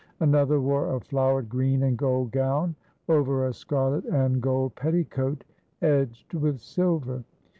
Another 0.19 0.59
wore 0.59 0.95
a 0.95 0.99
flowered 0.99 1.47
green 1.47 1.83
and 1.83 1.95
gold 1.95 2.31
gown, 2.31 2.73
over 3.07 3.45
a 3.45 3.53
scarlet 3.53 4.03
and 4.05 4.41
gold 4.41 4.73
petticoat 4.73 5.43
edged 5.79 6.33
with 6.33 6.59
silver. 6.59 7.23